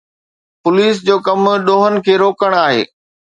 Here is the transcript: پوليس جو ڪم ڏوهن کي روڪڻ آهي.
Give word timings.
پوليس 0.63 0.95
جو 1.07 1.15
ڪم 1.27 1.43
ڏوهن 1.67 1.93
کي 2.07 2.13
روڪڻ 2.23 2.51
آهي. 2.65 2.83